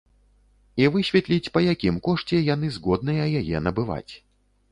І 0.83 0.87
высветліць, 0.95 1.51
па 1.57 1.63
якім 1.73 1.99
кошце 2.09 2.41
яны 2.53 2.67
згодныя 2.79 3.23
яе 3.43 3.57
набываць. 3.67 4.09